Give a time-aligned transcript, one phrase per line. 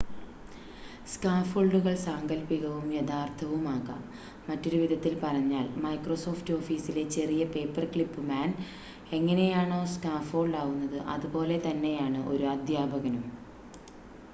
[1.11, 3.99] സ്കാഫൊൾഡുകൾ സാങ്കൽപ്പികവും യഥാർത്ഥവും ആകാം
[4.47, 8.49] മറ്റൊരു വിധത്തിൽ പറഞ്ഞാൽ മൈക്രോസോഫ്റ്റ് ഓഫീസിലെ ചെറിയ പേപ്പർക്ലിപ്പ് മാൻ
[9.13, 13.25] എങ്ങനെയാണോ സ്കാഫോൾഡ് ആവുന്നത് അതുപോലെ തന്നെയാണ് ഒരു അദ്ധ്യാപകനും